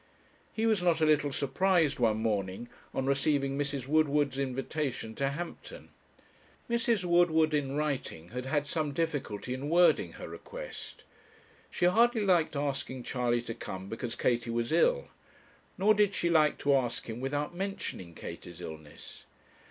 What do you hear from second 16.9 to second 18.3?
him without mentioning